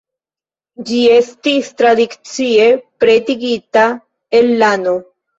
[0.85, 2.65] Ĝi estis tradicie
[3.05, 3.83] pretigita
[4.39, 4.95] el lano.